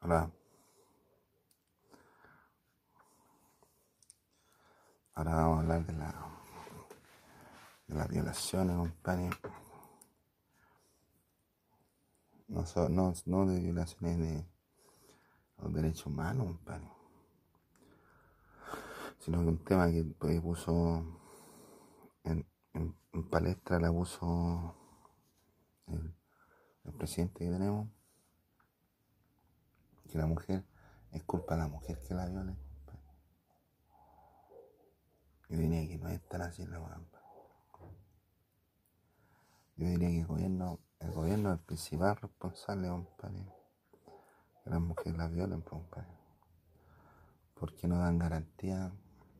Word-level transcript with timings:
Ahora, 0.00 0.30
vamos 5.14 5.58
a 5.58 5.60
hablar 5.60 5.86
de 5.86 5.92
la 5.92 6.12
de 7.86 7.94
las 7.94 8.08
violaciones, 8.08 8.76
compadre. 8.76 9.30
No, 12.48 12.64
no, 12.90 13.14
no 13.24 13.46
de 13.46 13.60
violaciones 13.60 14.18
de 14.18 14.46
los 15.58 15.72
derechos 15.72 16.06
humanos, 16.06 16.46
compadre. 16.48 16.88
Sino 19.20 19.40
que 19.42 19.48
un 19.48 19.64
tema 19.64 19.88
que 19.90 20.02
pues, 20.18 20.40
puso 20.40 21.04
en, 22.24 22.46
en- 22.74 22.94
palestra 23.30 23.78
la 23.78 23.90
puso 23.92 24.74
el, 25.88 26.14
el 26.84 26.92
presidente 26.94 27.44
que 27.44 27.50
tenemos, 27.50 27.88
que 30.10 30.18
la 30.18 30.26
mujer, 30.26 30.64
es 31.12 31.22
culpa 31.24 31.54
de 31.54 31.62
la 31.62 31.68
mujer 31.68 31.98
que 32.06 32.14
la 32.14 32.26
viole. 32.26 32.54
compadre. 32.54 33.02
Yo 35.48 35.56
diría 35.58 35.88
que 35.88 35.98
no 35.98 36.08
es 36.08 36.20
tan 36.28 36.42
así 36.42 36.66
la. 36.66 36.78
Yo 39.76 39.86
diría 39.86 40.08
que 40.10 40.20
el 40.20 40.26
gobierno, 40.26 40.78
el 40.98 41.10
gobierno 41.12 41.52
es 41.52 41.58
el 41.58 41.64
principal 41.64 42.16
responsable, 42.16 42.88
compadre, 42.88 43.46
que 44.62 44.68
las 44.68 44.80
mujeres 44.80 45.16
la 45.16 45.26
violen, 45.28 45.62
compadre. 45.62 46.12
Porque 47.54 47.88
no 47.88 47.98
dan 47.98 48.18
garantía 48.18 48.92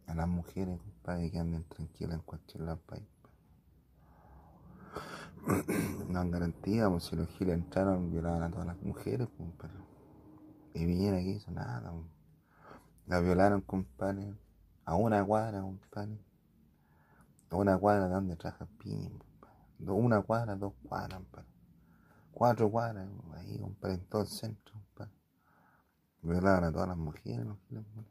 a 0.06 0.14
las 0.14 0.28
mujeres, 0.28 0.80
compadre, 0.80 1.30
que 1.30 1.38
anden 1.38 1.64
tranquilas 1.64 2.14
en 2.14 2.22
cualquier 2.22 2.62
lado 2.62 2.76
del 2.76 2.86
país. 2.86 3.08
No 6.08 6.18
dan 6.18 6.30
garantía, 6.30 6.88
pues 6.88 7.04
si 7.04 7.16
los 7.16 7.28
giles 7.28 7.54
entraron, 7.54 8.10
violaban 8.10 8.42
a 8.42 8.50
todas 8.50 8.66
las 8.66 8.82
mujeres, 8.82 9.28
compadre. 9.36 9.89
Y 10.74 10.86
Piñera 10.86 11.18
que 11.18 11.30
hizo 11.30 11.50
nada. 11.50 11.92
La 13.06 13.20
violaron, 13.20 13.60
compadre, 13.62 14.34
a 14.84 14.94
una 14.94 15.24
cuadra, 15.24 15.60
compadre. 15.60 16.18
A 17.50 17.56
una 17.56 17.76
cuadra 17.76 18.06
de 18.08 18.14
donde 18.14 18.36
trabaja 18.36 18.66
Piñera, 18.78 19.18
compadre. 19.18 19.92
Una 19.92 20.22
cuadra, 20.22 20.56
dos 20.56 20.72
cuadras, 20.84 21.18
compadre. 21.18 21.48
Cuatro 22.32 22.70
cuadras, 22.70 23.08
ahí, 23.34 23.58
compadre, 23.58 23.94
en 23.94 24.04
todo 24.06 24.22
el 24.22 24.28
centro, 24.28 24.74
compadre. 24.74 25.12
Violaban 26.22 26.64
a 26.64 26.72
todas 26.72 26.88
las 26.88 26.96
mujeres, 26.96 27.44
compadre. 27.44 28.08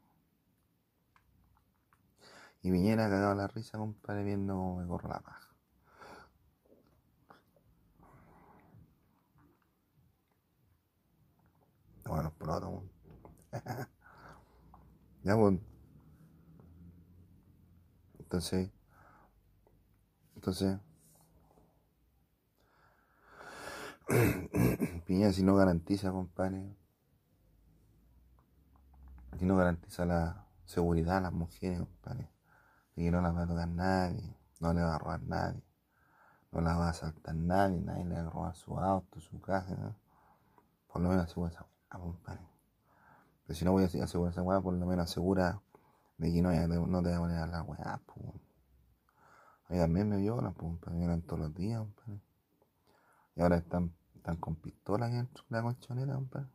Y 2.62 2.70
Piñera 2.70 3.08
cagado 3.08 3.34
la 3.34 3.46
risa, 3.48 3.78
compadre, 3.78 4.22
viendo 4.24 4.54
cómo 4.54 4.76
me 4.76 4.86
corro 4.86 5.08
la 5.08 5.20
paja. 5.20 5.49
Bueno. 12.60 12.82
Ya, 15.22 15.36
pues. 15.36 15.60
Entonces, 18.18 18.70
entonces, 20.34 20.78
Piñera 25.06 25.32
si 25.32 25.42
no 25.42 25.56
garantiza, 25.56 26.10
compadre, 26.10 26.74
si 29.38 29.44
no 29.44 29.56
garantiza 29.56 30.04
la 30.04 30.46
seguridad 30.64 31.18
a 31.18 31.20
las 31.20 31.32
mujeres, 31.32 31.80
compadre, 31.80 32.30
de 32.96 33.04
que 33.04 33.10
no 33.10 33.20
las 33.20 33.36
va 33.36 33.42
a 33.42 33.46
tocar 33.46 33.68
nadie, 33.68 34.36
no 34.60 34.72
le 34.72 34.82
va 34.82 34.94
a 34.94 34.98
robar 34.98 35.22
nadie, 35.22 35.62
no 36.52 36.60
las 36.60 36.78
va 36.78 36.86
a 36.86 36.90
asaltar 36.90 37.34
nadie, 37.34 37.80
nadie 37.80 38.04
le 38.04 38.14
va 38.14 38.20
a 38.20 38.30
robar 38.30 38.54
su 38.56 38.78
auto, 38.78 39.20
su 39.20 39.40
casa, 39.40 39.74
¿no? 39.74 39.96
por 40.92 41.02
lo 41.02 41.08
menos 41.08 41.24
asegura 41.24 41.50
esa 41.50 41.66
weá, 41.98 42.12
compadre. 42.12 42.46
Pero 43.46 43.58
si 43.58 43.64
no 43.64 43.72
voy 43.72 43.84
a 43.84 43.86
asegurar 43.86 44.32
esa 44.32 44.42
weá, 44.42 44.60
por 44.60 44.74
lo 44.74 44.86
menos 44.86 45.10
asegura 45.10 45.60
de 46.18 46.32
que 46.32 46.42
no, 46.42 46.50
no 46.86 47.02
te 47.02 47.10
va 47.10 47.16
a 47.16 47.20
poner 47.20 47.38
a 47.38 47.46
la 47.46 47.62
weá, 47.62 48.00
pues. 48.06 48.26
A 49.68 49.72
mí 49.72 49.78
también 49.78 50.08
me 50.08 50.16
violan, 50.16 50.52
pues, 50.54 50.72
me 50.86 50.98
violan 50.98 51.22
todos 51.22 51.40
los 51.40 51.54
días, 51.54 51.78
compadre. 51.80 52.20
Y 53.36 53.42
ahora 53.42 53.56
están, 53.56 53.94
están 54.14 54.36
con 54.36 54.56
pistolas 54.56 55.12
dentro 55.12 55.44
de 55.48 55.56
la 55.56 55.62
colchoneta. 55.62 56.48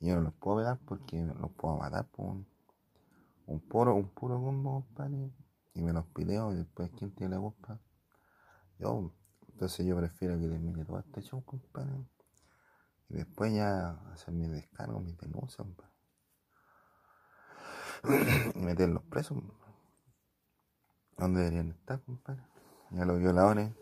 Y 0.00 0.08
yo 0.08 0.16
no 0.16 0.22
los 0.22 0.34
puedo 0.34 0.58
pegar 0.58 0.78
porque 0.84 1.24
los 1.24 1.50
puedo 1.52 1.78
matar 1.78 2.06
un, 2.16 2.46
un 3.46 3.60
puro, 3.60 3.94
un 3.94 4.08
puro 4.08 4.40
combo, 4.40 4.84
compadre. 4.84 5.30
Y 5.74 5.82
me 5.82 5.92
los 5.92 6.06
pideo 6.06 6.52
y 6.52 6.56
después, 6.56 6.90
¿quién 6.96 7.14
tiene 7.14 7.36
la 7.36 7.40
culpa? 7.40 7.78
Yo, 8.78 9.12
entonces 9.48 9.86
yo 9.86 9.96
prefiero 9.96 10.38
que 10.38 10.48
termine 10.48 10.84
todo 10.84 10.98
este 10.98 11.22
show, 11.22 11.42
compadre. 11.44 11.92
Y 13.08 13.14
después 13.14 13.52
ya 13.54 13.90
hacer 14.12 14.34
mis 14.34 14.50
descargos, 14.50 15.02
mis 15.02 15.16
denuncias, 15.18 15.56
compadre. 15.56 15.92
Y 18.54 18.58
meterlos 18.58 19.02
presos, 19.04 19.38
compadre. 19.38 19.74
¿Dónde 21.16 21.40
deberían 21.40 21.70
estar, 21.70 22.02
compadre? 22.02 22.42
Y 22.90 22.98
a 22.98 23.04
los 23.04 23.18
violadores, 23.18 23.72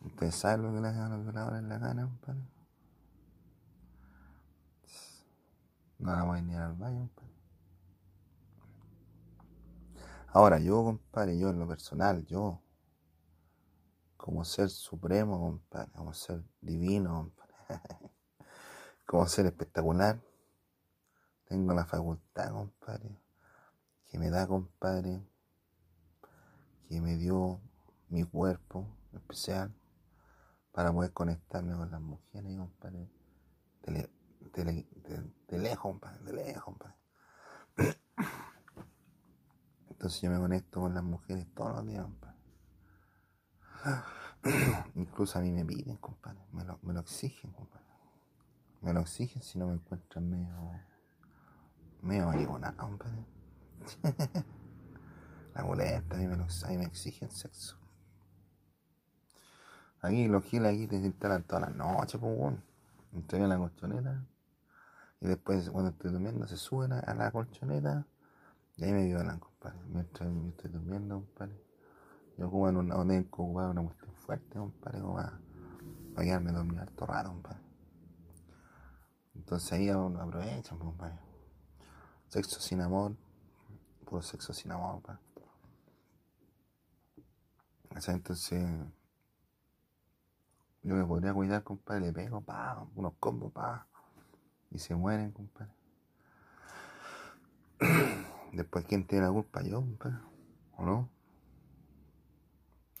ustedes 0.00 0.34
saben 0.34 0.62
lo 0.62 0.72
que 0.72 0.80
le 0.80 0.88
hacen 0.88 1.02
a 1.02 1.08
los 1.08 1.22
violadores 1.22 1.58
en 1.60 1.68
la 1.68 1.78
gana, 1.78 2.04
compadre. 2.04 2.40
No 5.98 6.16
la 6.16 6.24
voy 6.24 6.38
a 6.38 6.42
ni 6.42 6.54
al 6.56 6.74
baño, 6.74 6.98
compadre. 7.00 7.32
Ahora, 10.28 10.58
yo, 10.58 10.82
compadre, 10.82 11.38
yo 11.38 11.50
en 11.50 11.58
lo 11.58 11.68
personal, 11.68 12.24
yo, 12.24 12.62
como 14.16 14.44
ser 14.44 14.70
supremo, 14.70 15.38
compadre, 15.38 15.92
como 15.92 16.14
ser 16.14 16.42
divino, 16.60 17.14
compadre, 17.14 17.54
como 19.12 19.26
ser 19.26 19.44
espectacular, 19.44 20.18
tengo 21.44 21.74
la 21.74 21.84
facultad, 21.84 22.50
compadre, 22.50 23.20
que 24.06 24.18
me 24.18 24.30
da, 24.30 24.46
compadre, 24.46 25.22
que 26.88 26.98
me 26.98 27.18
dio 27.18 27.60
mi 28.08 28.24
cuerpo 28.24 28.86
especial 29.12 29.70
para 30.72 30.90
poder 30.94 31.12
conectarme 31.12 31.74
con 31.76 31.90
las 31.90 32.00
mujeres, 32.00 32.56
compadre, 32.56 33.10
de, 33.82 33.92
le- 33.92 34.10
de 34.54 34.64
le- 34.64 34.88
de- 34.94 35.30
de 35.46 35.58
lejos, 35.58 35.92
compadre, 35.92 36.24
de 36.24 36.32
lejos, 36.32 36.64
compadre. 36.64 36.96
Entonces 39.90 40.22
yo 40.22 40.30
me 40.30 40.38
conecto 40.38 40.80
con 40.80 40.94
las 40.94 41.04
mujeres 41.04 41.46
todos 41.54 41.72
los 41.76 41.86
días, 41.86 42.02
compadre. 42.02 42.38
Incluso 44.94 45.38
a 45.38 45.42
mí 45.42 45.52
me 45.52 45.66
piden, 45.66 45.98
compadre, 45.98 46.40
me 46.50 46.64
lo, 46.64 46.78
me 46.80 46.94
lo 46.94 47.00
exigen, 47.00 47.52
compadre. 47.52 47.71
Me 48.82 48.92
lo 48.92 49.00
exigen 49.00 49.42
si 49.42 49.58
no 49.58 49.68
me 49.68 49.74
encuentran 49.74 50.28
medio, 50.28 50.80
medio 52.02 52.26
mariconado, 52.26 52.76
compadre. 52.76 53.24
La 55.54 55.62
boleta, 55.62 56.16
a 56.16 56.18
mí 56.18 56.26
me, 56.26 56.36
lo, 56.36 56.44
exigen 56.44 57.30
sexo. 57.30 57.76
Aquí 60.00 60.26
los 60.26 60.44
giles 60.44 60.72
aquí 60.72 60.88
te 60.88 60.96
instalan 60.96 61.44
todas 61.44 61.68
las 61.68 61.76
noches, 61.76 62.20
pues, 62.20 62.38
weón. 62.38 62.64
Estoy 63.12 63.40
en 63.40 63.50
la 63.50 63.58
colchoneta. 63.58 64.24
Y 65.20 65.28
después, 65.28 65.70
cuando 65.70 65.90
estoy 65.90 66.10
durmiendo, 66.10 66.48
se 66.48 66.56
suben 66.56 66.92
a, 66.92 67.14
la 67.14 67.30
colchoneta. 67.30 68.04
Y 68.76 68.84
ahí 68.84 68.92
me 68.92 69.04
violan, 69.04 69.38
compadre. 69.38 69.78
Mientras 69.90 70.28
yo 70.28 70.48
estoy 70.48 70.70
durmiendo, 70.72 71.20
compadre. 71.20 71.62
Yo 72.36 72.50
como 72.50 72.68
en 72.68 72.78
una, 72.78 72.96
tengo 73.06 73.44
una 73.44 73.82
cuestión 73.82 74.12
fuerte, 74.14 74.58
compadre, 74.58 75.00
como 75.00 75.14
para, 75.14 75.38
para 76.14 76.24
quedarme 76.26 76.50
dormido 76.50 76.82
harto 76.82 77.06
rato, 77.06 77.28
compadre. 77.28 77.71
Entonces 79.34 79.72
ahí 79.72 79.88
aprovechan, 79.88 80.78
compadre. 80.78 81.18
Sexo 82.28 82.60
sin 82.60 82.80
amor, 82.80 83.16
puro 84.04 84.22
sexo 84.22 84.52
sin 84.52 84.72
amor, 84.72 84.94
compadre. 84.94 85.20
O 87.94 88.00
sea, 88.00 88.14
entonces 88.14 88.62
yo 90.82 90.94
me 90.96 91.04
podría 91.04 91.32
cuidar, 91.32 91.62
compadre, 91.62 92.06
le 92.06 92.12
pego, 92.12 92.40
pa, 92.40 92.86
unos 92.96 93.14
combos, 93.20 93.52
pa, 93.52 93.86
y 94.70 94.78
se 94.78 94.94
mueren, 94.94 95.30
compadre. 95.30 95.72
Después, 98.52 98.84
¿quién 98.86 99.06
tiene 99.06 99.26
la 99.26 99.32
culpa? 99.32 99.62
Yo, 99.62 99.80
compadre, 99.80 100.18
¿o 100.76 100.84
no? 100.84 101.08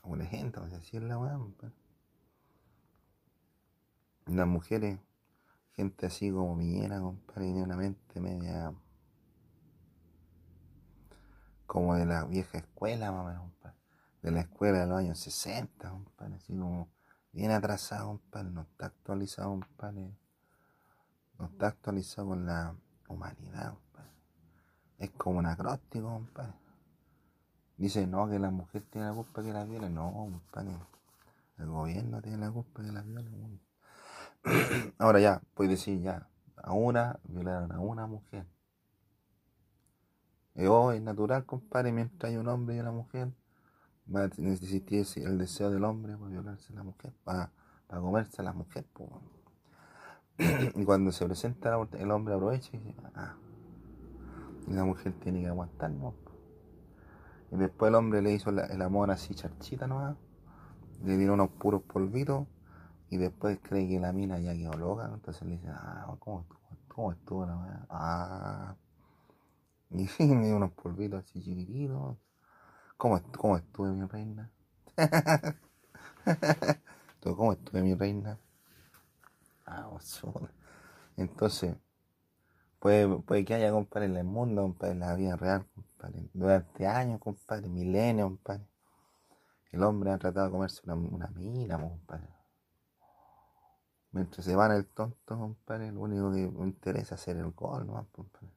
O 0.02 0.16
la 0.16 0.26
gente, 0.26 0.60
o 0.60 0.68
sea, 0.68 0.78
así 0.78 0.96
es 0.96 1.02
la 1.02 1.18
weá, 1.18 1.36
compadre. 1.36 1.74
Las 4.26 4.46
mujeres, 4.46 5.00
gente 5.74 6.06
así 6.06 6.30
como 6.30 6.56
Piñera, 6.58 7.00
compadre, 7.00 7.46
tiene 7.46 7.62
una 7.62 7.76
mente 7.76 8.20
media 8.20 8.72
como 11.66 11.94
de 11.94 12.04
la 12.04 12.24
vieja 12.24 12.58
escuela, 12.58 13.10
menos, 13.10 13.40
compadre. 13.40 13.78
De 14.20 14.30
la 14.30 14.40
escuela 14.40 14.80
de 14.80 14.86
los 14.86 14.98
años 14.98 15.18
60, 15.18 15.90
compadre, 15.90 16.34
así 16.34 16.52
como 16.52 16.88
bien 17.32 17.50
atrasado, 17.50 18.08
compadre, 18.08 18.50
no 18.50 18.62
está 18.62 18.86
actualizado, 18.86 19.50
compadre. 19.50 20.14
No 21.38 21.46
está 21.46 21.68
actualizado 21.68 22.28
con 22.28 22.44
la 22.44 22.76
humanidad, 23.08 23.72
compadre. 23.72 24.10
Es 24.98 25.10
como 25.12 25.38
un 25.38 25.46
acróstico, 25.46 26.08
compadre. 26.08 26.54
Dice, 27.78 28.06
no, 28.06 28.28
que 28.28 28.38
la 28.38 28.50
mujer 28.50 28.82
tiene 28.90 29.08
la 29.08 29.14
culpa 29.14 29.42
que 29.42 29.52
la 29.52 29.64
viole. 29.64 29.88
No, 29.88 30.12
compadre. 30.12 30.76
El 31.58 31.66
gobierno 31.66 32.20
tiene 32.20 32.36
la 32.36 32.50
culpa 32.50 32.82
que 32.82 32.92
la 32.92 33.02
viole, 33.02 33.30
weón. 33.30 33.71
Ahora 34.98 35.20
ya, 35.20 35.42
puedes 35.54 35.70
decir 35.70 36.00
ya, 36.00 36.28
a 36.56 36.72
una, 36.72 37.18
violaron 37.24 37.72
a 37.72 37.78
una 37.78 38.06
mujer. 38.06 38.46
Hoy 40.54 40.96
es 40.96 41.02
natural, 41.02 41.46
compadre, 41.46 41.92
mientras 41.92 42.30
hay 42.30 42.36
un 42.36 42.48
hombre 42.48 42.76
y 42.76 42.80
una 42.80 42.92
mujer, 42.92 43.32
va 44.14 44.24
a 44.24 44.30
necesitar 44.36 45.24
el 45.24 45.38
deseo 45.38 45.70
del 45.70 45.84
hombre 45.84 46.16
para 46.16 46.30
violarse 46.30 46.72
a 46.72 46.76
la 46.76 46.82
mujer, 46.82 47.12
para, 47.24 47.50
comerse 47.88 48.42
a 48.42 48.44
la 48.44 48.52
mujer. 48.52 48.84
Y 50.74 50.84
cuando 50.84 51.12
se 51.12 51.24
presenta 51.24 51.78
el 51.92 52.10
hombre 52.10 52.34
aprovecha 52.34 52.70
y 52.76 52.78
dice, 52.78 52.96
ah, 53.14 53.36
y 54.66 54.72
la 54.72 54.84
mujer 54.84 55.12
tiene 55.20 55.40
que 55.40 55.48
aguantar, 55.48 55.90
¿no? 55.90 56.14
Y 57.50 57.56
después 57.56 57.90
el 57.90 57.94
hombre 57.94 58.22
le 58.22 58.32
hizo 58.32 58.50
el 58.50 58.82
amor 58.82 59.10
así 59.10 59.34
charchita 59.34 59.86
nomás, 59.86 60.16
le 61.04 61.16
dio 61.16 61.32
unos 61.34 61.50
puros 61.50 61.82
polvitos 61.82 62.46
y 63.12 63.18
después 63.18 63.58
cree 63.62 63.86
que 63.86 64.00
la 64.00 64.10
mina 64.10 64.38
ya 64.38 64.54
quedó 64.54 64.72
loca, 64.72 65.10
entonces 65.12 65.42
le 65.46 65.56
dice, 65.58 65.68
ah, 65.68 66.16
¿cómo 66.18 66.40
estuvo? 66.40 66.60
¿Cómo 66.88 67.12
estuvo 67.12 67.44
la 67.44 67.56
weá? 67.58 67.86
Ah. 67.90 68.76
Y 70.18 70.24
me 70.24 70.46
dio 70.46 70.56
unos 70.56 70.72
polvitos 70.72 71.22
así 71.22 71.42
chiquititos. 71.42 72.16
¿Cómo, 72.96 73.20
cómo 73.36 73.58
estuve 73.58 73.92
mi 73.92 74.06
reina? 74.06 74.50
¿Cómo 77.22 77.52
estuve 77.52 77.82
mi 77.82 77.94
reina? 77.94 78.38
Ah, 79.66 79.90
Entonces, 81.18 81.76
puede, 82.78 83.08
puede 83.22 83.44
que 83.44 83.54
haya, 83.54 83.70
compadre, 83.72 84.06
en 84.06 84.16
el 84.16 84.24
mundo, 84.24 84.62
compadre, 84.62 84.92
en 84.92 85.00
la 85.00 85.14
vida 85.16 85.36
real, 85.36 85.66
compadre, 85.74 86.30
durante 86.32 86.86
años, 86.86 87.20
compadre, 87.20 87.68
milenios, 87.68 88.28
compadre. 88.28 88.66
El 89.72 89.82
hombre 89.82 90.12
ha 90.12 90.18
tratado 90.18 90.46
de 90.46 90.52
comerse 90.52 90.82
una, 90.84 90.94
una 90.94 91.26
mina, 91.28 91.76
compadre. 91.78 92.41
Mientras 94.12 94.44
se 94.44 94.54
van 94.54 94.72
el 94.72 94.86
tonto, 94.86 95.38
compadre, 95.38 95.90
lo 95.90 96.02
único 96.02 96.30
que 96.30 96.46
me 96.50 96.66
interesa 96.66 97.14
es 97.14 97.22
hacer 97.22 97.38
el 97.38 97.50
gol, 97.52 97.86
¿no? 97.86 98.06
compadre. 98.12 98.52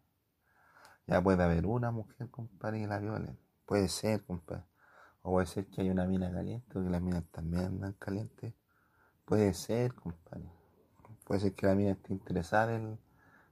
Ya 1.07 1.21
puede 1.23 1.41
haber 1.43 1.65
una 1.65 1.91
mujer, 1.91 2.29
compadre, 2.29 2.81
que 2.81 2.87
la 2.87 2.99
viole. 2.99 3.37
Puede 3.65 3.87
ser, 3.87 4.25
compadre. 4.25 4.65
O 5.21 5.31
puede 5.31 5.47
ser 5.47 5.67
que 5.67 5.81
haya 5.81 5.91
una 5.91 6.05
mina 6.07 6.31
caliente, 6.31 6.67
porque 6.73 6.89
las 6.89 7.01
minas 7.01 7.23
también 7.31 7.65
andan 7.65 7.93
calientes. 7.93 8.53
Puede 9.23 9.53
ser, 9.53 9.93
compadre. 9.93 10.51
Puede 11.23 11.39
ser 11.39 11.55
que 11.55 11.67
la 11.67 11.75
mina 11.75 11.91
esté 11.91 12.13
interesada 12.13 12.75
en 12.75 12.99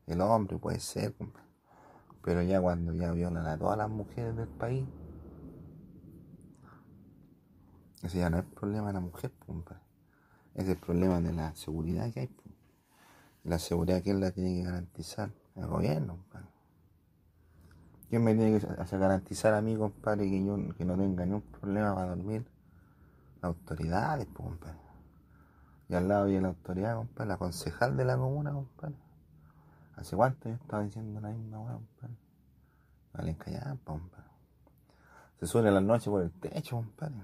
el, 0.08 0.22
hombre, 0.22 0.58
puede 0.58 0.80
ser, 0.80 1.16
compadre. 1.16 1.48
Pero 2.22 2.42
ya 2.42 2.62
cuando 2.62 2.94
ya 2.94 3.12
violan 3.12 3.48
a 3.48 3.58
todas 3.58 3.78
las 3.78 3.90
mujeres 3.90 4.36
del 4.36 4.50
país, 4.50 4.86
ese 8.02 8.20
ya 8.20 8.30
no 8.30 8.40
es 8.40 8.46
problema 8.46 8.88
de 8.88 8.94
la 8.94 9.00
mujer, 9.00 9.32
compadre. 9.46 9.83
Es 10.56 10.68
el 10.68 10.78
problema 10.78 11.20
de 11.20 11.34
la 11.34 11.56
seguridad 11.56 12.12
que 12.12 12.22
hay. 12.22 12.30
La 13.44 13.60
seguridad 13.60 14.02
que 14.02 14.12
él 14.12 14.20
la 14.20 14.32
tiene 14.32 14.56
que 14.56 14.64
garantizar 14.64 15.32
el 15.56 15.68
gobierno. 15.68 16.18
¿Quién 18.10 18.24
me 18.24 18.36
tiene 18.36 18.60
que 18.60 18.98
garantizar 18.98 19.54
a 19.56 19.62
mí, 19.62 19.76
compadre, 19.76 20.30
que 20.30 20.46
yo 20.46 20.56
que 20.78 20.86
no 20.86 20.96
tenga 20.96 21.26
ningún 21.26 21.42
problema 21.42 21.96
para 21.96 22.10
dormir? 22.10 22.46
Las 23.42 23.46
autoridades, 23.46 24.28
compadre. 24.28 24.78
Y 25.90 25.96
al 25.96 26.08
lado 26.08 26.26
viene 26.26 26.42
la 26.42 26.50
autoridad, 26.50 26.96
compadre, 26.96 27.30
la 27.30 27.38
concejal 27.38 27.98
de 27.98 28.06
la 28.06 28.16
comuna, 28.16 28.54
compadre. 28.54 28.96
¿Hace 29.96 30.16
cuánto 30.16 30.50
yo 30.50 30.56
estaba 30.56 30.84
diciendo 30.84 31.20
la 31.20 31.30
misma 31.30 31.60
weá, 31.60 31.74
compadre? 31.74 32.16
Vale, 33.14 33.36
callar, 33.38 33.78
compadre. 33.84 34.30
Se 35.40 35.48
sube 35.48 35.72
la 35.72 35.82
noche 35.82 36.10
por 36.10 36.22
el 36.22 36.32
techo, 36.32 36.78
compadre. 36.78 37.24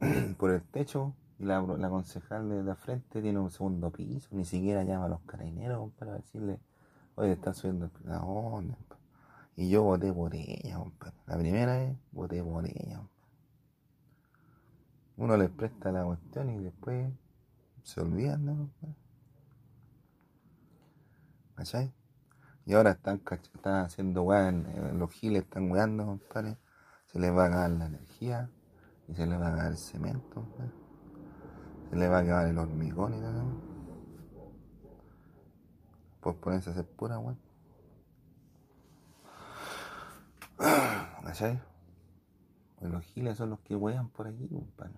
por 0.38 0.50
el 0.50 0.62
techo 0.62 1.12
y 1.38 1.44
la, 1.44 1.60
la 1.60 1.90
concejal 1.90 2.48
de 2.48 2.62
la 2.62 2.74
frente 2.74 3.20
tiene 3.20 3.38
un 3.38 3.50
segundo 3.50 3.90
piso, 3.90 4.28
ni 4.32 4.44
siquiera 4.44 4.84
llama 4.84 5.06
a 5.06 5.08
los 5.08 5.20
carabineros, 5.22 5.92
para 5.98 6.14
decirle, 6.14 6.58
oye, 7.14 7.32
está 7.32 7.52
subiendo 7.52 7.90
la 8.04 8.22
onda, 8.22 8.76
y 9.56 9.70
yo 9.70 9.82
voté 9.82 10.12
por 10.12 10.34
ella, 10.34 10.76
compadre. 10.76 11.16
La 11.26 11.38
primera 11.38 11.78
vez 11.78 11.96
voté 12.12 12.42
por 12.42 12.66
ella, 12.66 13.02
Uno 15.16 15.36
le 15.36 15.48
presta 15.48 15.90
la 15.92 16.04
cuestión 16.04 16.50
y 16.50 16.58
después 16.58 17.10
se 17.82 18.00
olvidan, 18.00 18.44
¿no, 18.44 18.70
¿Cachai? 21.54 21.92
Y 22.66 22.74
ahora 22.74 22.90
están, 22.90 23.22
están 23.30 23.84
haciendo 23.84 24.22
weá, 24.24 24.50
los 24.50 25.10
giles 25.12 25.44
están 25.44 25.70
weando, 25.70 26.04
compadre. 26.04 26.58
Se 27.06 27.18
les 27.18 27.32
va 27.32 27.44
a 27.44 27.46
acabar 27.46 27.70
la 27.70 27.86
energía 27.86 28.50
y 29.08 29.14
se 29.14 29.26
les 29.26 29.40
va 29.40 29.46
a 29.46 29.52
acabar 29.52 29.70
el 29.70 29.78
cemento, 29.78 30.44
Se 31.90 31.96
les 31.96 32.10
va 32.10 32.18
a 32.18 32.20
acabar 32.20 32.46
el 32.46 32.58
hormigón 32.58 33.14
y 33.14 33.20
todo. 33.20 33.44
Pues 36.20 36.36
ponerse 36.36 36.70
a 36.70 36.72
hacer 36.72 36.86
pura 36.86 37.18
weá. 37.18 37.36
¿Cachai? 41.24 41.60
Pues 42.78 42.90
los 42.90 43.04
giles 43.04 43.36
son 43.36 43.50
los 43.50 43.60
que 43.60 43.76
huean 43.76 44.08
por 44.08 44.26
aquí, 44.26 44.48
compadre. 44.48 44.94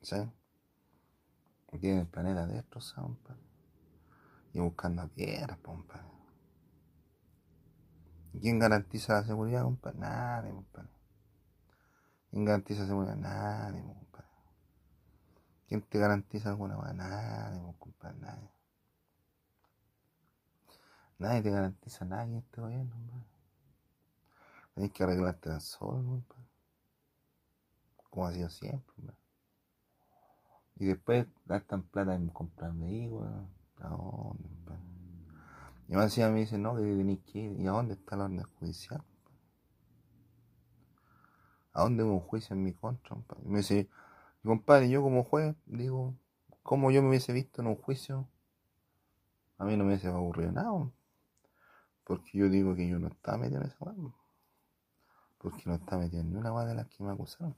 ¿Cachai? 0.00 0.32
Tienen 1.80 2.00
el 2.00 2.06
planeta 2.06 2.46
destrozado, 2.46 3.08
compadre. 3.08 3.42
Y 4.52 4.60
buscando 4.60 5.06
piedras, 5.08 5.58
compadre. 5.58 6.06
¿Quién 8.40 8.58
garantiza 8.58 9.14
la 9.14 9.24
seguridad, 9.24 9.62
compadre? 9.62 9.98
Nadie, 9.98 10.52
compadre. 10.52 10.90
¿Quién 12.30 12.44
garantiza 12.44 12.82
la 12.82 12.86
seguridad? 12.88 13.16
Nadie, 13.16 13.82
compadre. 13.82 14.05
¿Quién 15.66 15.82
te 15.82 15.98
garantiza 15.98 16.50
alguna 16.50 16.76
cosa? 16.76 16.92
Nadie, 16.92 17.74
compadre, 17.78 18.18
nadie. 18.18 18.50
Nadie 21.18 21.42
te 21.42 21.50
garantiza 21.50 22.04
nada 22.04 22.24
en 22.24 22.36
este 22.36 22.60
gobierno, 22.60 22.94
compadre. 22.94 23.26
Tienes 24.74 24.92
que 24.92 25.02
arreglarte 25.02 25.50
al 25.50 25.60
sol, 25.60 26.22
como 28.10 28.26
ha 28.26 28.32
sido 28.32 28.50
siempre. 28.50 28.94
Y 30.76 30.86
después 30.86 31.26
gastan 31.46 31.82
plata 31.82 32.14
en 32.14 32.28
comprar 32.28 32.72
vehículos. 32.74 33.30
¿A 33.80 33.88
dónde? 33.88 34.56
Y 35.88 35.94
más 35.94 36.06
encima 36.06 36.28
me 36.30 36.40
dicen, 36.40 36.62
no, 36.62 36.74
que 36.74 36.82
tenéis 36.82 37.20
que 37.24 37.38
ir. 37.38 37.60
¿Y 37.60 37.66
a 37.66 37.70
dónde 37.70 37.94
está 37.94 38.16
la 38.16 38.24
orden 38.24 38.42
judicial? 38.58 39.02
¿A 41.72 41.82
dónde 41.82 42.02
hubo 42.02 42.14
un 42.14 42.20
juicio 42.20 42.54
en 42.54 42.64
mi 42.64 42.72
contra? 42.72 43.16
Y 43.44 43.48
me 43.48 43.58
dice, 43.58 43.88
compadre, 44.46 44.88
yo 44.88 45.02
como 45.02 45.24
juez, 45.24 45.54
digo, 45.66 46.14
¿cómo 46.62 46.90
yo 46.90 47.02
me 47.02 47.08
hubiese 47.08 47.32
visto 47.32 47.62
en 47.62 47.68
un 47.68 47.76
juicio? 47.76 48.28
A 49.58 49.64
mí 49.64 49.76
no 49.76 49.84
me 49.84 49.90
hubiese 49.90 50.08
ocurrido 50.08 50.52
nada. 50.52 50.90
Porque 52.04 52.38
yo 52.38 52.48
digo 52.48 52.74
que 52.74 52.88
yo 52.88 52.98
no 52.98 53.08
estaba 53.08 53.38
metido 53.38 53.60
en 53.60 53.68
esa 53.68 53.84
mano 53.84 54.14
porque 55.38 55.62
no 55.66 55.74
está 55.74 55.96
metido 55.96 56.22
en 56.22 56.36
una 56.36 56.50
guada 56.50 56.70
de 56.70 56.74
las 56.74 56.88
que 56.88 57.04
me 57.04 57.12
acusaron. 57.12 57.54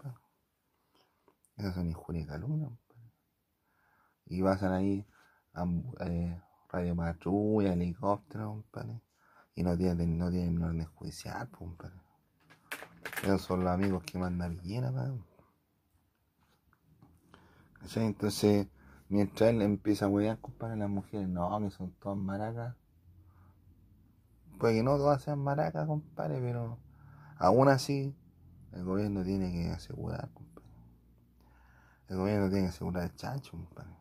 Esas 1.57 1.75
son 1.75 1.89
injurias 1.89 2.25
y 2.25 2.29
calumnias, 2.29 2.71
Y 4.27 4.43
pasan 4.43 4.73
ahí 4.73 5.07
a, 5.55 5.65
eh, 6.01 6.43
radio 6.69 6.95
patrulla, 6.95 7.73
helicóptero, 7.73 8.51
compadre. 8.51 9.01
Y 9.55 9.63
no 9.63 9.75
tienen, 9.75 10.19
no 10.19 10.31
tienen 10.31 10.63
orden 10.63 10.85
judicial, 10.85 11.49
compadre. 11.51 11.97
Esos 13.23 13.41
son 13.41 13.65
los 13.65 13.73
amigos 13.73 14.05
que 14.05 14.19
mandan 14.19 14.61
llena, 14.61 14.93
pa. 14.93 15.11
Entonces, 17.97 18.69
mientras 19.09 19.51
él 19.51 19.63
empieza 19.63 20.05
a 20.05 20.09
huear, 20.09 20.39
compadre, 20.39 20.77
las 20.77 20.91
mujeres, 20.91 21.29
no, 21.29 21.59
que 21.61 21.71
son 21.71 21.93
todas 22.01 22.19
maracas. 22.19 22.77
Puede 24.59 24.75
que 24.75 24.83
no 24.83 24.97
todas 24.97 25.23
sean 25.23 25.39
maracas, 25.39 25.87
compadre, 25.87 26.41
pero 26.41 26.79
Aún 27.41 27.69
así, 27.69 28.17
el 28.73 28.85
gobierno 28.85 29.23
tiene 29.23 29.53
que 29.53 29.71
asegurar, 29.71 30.29
compadre. 30.33 30.69
El 32.09 32.17
gobierno 32.17 32.49
tiene 32.49 32.65
que 32.65 32.71
asegurar 32.71 33.05
el 33.05 33.15
chancho, 33.15 33.53
compadre. 33.53 33.93